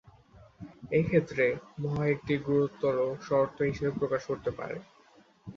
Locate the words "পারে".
4.57-4.77